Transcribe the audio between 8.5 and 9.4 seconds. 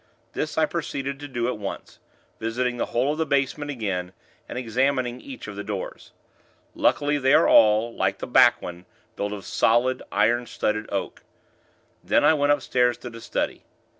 one, built